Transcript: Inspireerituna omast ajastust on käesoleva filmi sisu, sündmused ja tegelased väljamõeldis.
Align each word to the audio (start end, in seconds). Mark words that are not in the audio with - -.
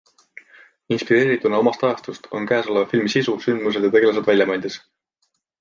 Inspireerituna 0.95 1.59
omast 1.65 1.85
ajastust 1.89 2.27
on 2.39 2.49
käesoleva 2.53 2.89
filmi 2.95 3.15
sisu, 3.17 3.39
sündmused 3.47 3.89
ja 3.89 3.95
tegelased 3.97 4.31
väljamõeldis. 4.33 4.83